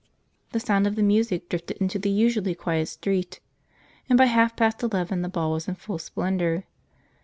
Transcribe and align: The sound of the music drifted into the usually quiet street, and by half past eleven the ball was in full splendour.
The 0.51 0.59
sound 0.59 0.87
of 0.87 0.95
the 0.95 1.03
music 1.03 1.47
drifted 1.47 1.77
into 1.77 1.99
the 1.99 2.09
usually 2.09 2.55
quiet 2.55 2.87
street, 2.87 3.39
and 4.09 4.17
by 4.17 4.25
half 4.25 4.55
past 4.55 4.81
eleven 4.81 5.21
the 5.21 5.29
ball 5.29 5.51
was 5.51 5.67
in 5.67 5.75
full 5.75 5.99
splendour. 5.99 6.63